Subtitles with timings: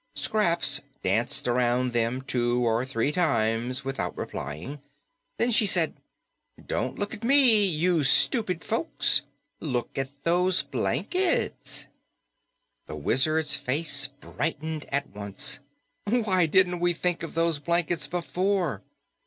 [0.15, 4.79] Scraps danced around them two or three times without reply.
[5.37, 5.93] Then she said,
[6.65, 9.21] "Don't look at me, you stupid folks.
[9.59, 11.85] Look at those blankets."
[12.87, 15.59] The Wizard's face brightened at once.
[16.09, 18.81] "Why didn't we think of those blankets before?"